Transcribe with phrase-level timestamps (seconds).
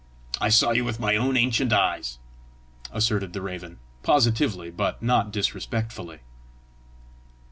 [0.49, 2.17] saw you with my own ancient eyes!"
[2.91, 6.21] asserted the raven, positively but not disrespectfully.